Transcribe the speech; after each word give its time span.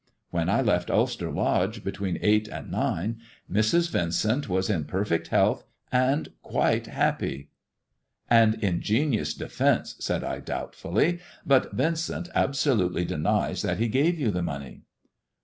When 0.31 0.49
I 0.49 0.63
left 0.63 0.89
Ulster 0.89 1.29
Lodge, 1.31 1.83
between 1.83 2.17
eight 2.23 2.47
and 2.47 2.71
nine, 2.71 3.19
Mrs. 3.47 3.91
Yincent 3.93 4.47
was 4.49 4.67
in 4.67 4.85
perfect 4.85 5.27
health, 5.27 5.63
and 5.91 6.29
quite 6.41 6.87
happy." 6.87 7.49
An 8.27 8.57
ingenious 8.63 9.35
defence," 9.35 9.95
said 9.99 10.23
I 10.23 10.39
doubtfully," 10.39 11.19
but 11.45 11.77
Yincent 11.77 12.29
absolutely 12.33 13.05
denies 13.05 13.61
that 13.61 13.77
he 13.77 13.87
gave 13.89 14.17
you 14.19 14.31
the 14.31 14.41
money." 14.41 14.81